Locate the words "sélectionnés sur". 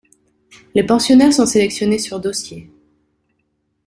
1.45-2.19